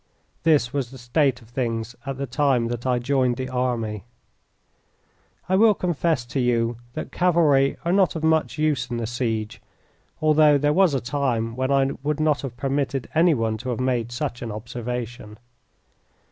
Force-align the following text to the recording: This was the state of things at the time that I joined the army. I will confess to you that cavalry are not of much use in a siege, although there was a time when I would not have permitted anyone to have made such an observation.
This 0.41 0.73
was 0.73 0.89
the 0.89 0.97
state 0.97 1.43
of 1.43 1.49
things 1.49 1.95
at 2.07 2.17
the 2.17 2.25
time 2.25 2.69
that 2.69 2.87
I 2.87 2.97
joined 2.97 3.37
the 3.37 3.49
army. 3.49 4.05
I 5.47 5.55
will 5.55 5.75
confess 5.75 6.25
to 6.25 6.39
you 6.39 6.77
that 6.93 7.11
cavalry 7.11 7.77
are 7.85 7.91
not 7.91 8.15
of 8.15 8.23
much 8.23 8.57
use 8.57 8.89
in 8.89 8.99
a 8.99 9.05
siege, 9.05 9.61
although 10.19 10.57
there 10.57 10.73
was 10.73 10.95
a 10.95 11.01
time 11.01 11.55
when 11.55 11.69
I 11.71 11.91
would 12.01 12.19
not 12.19 12.41
have 12.41 12.57
permitted 12.57 13.09
anyone 13.13 13.57
to 13.59 13.69
have 13.69 13.79
made 13.79 14.11
such 14.11 14.41
an 14.41 14.51
observation. 14.51 15.37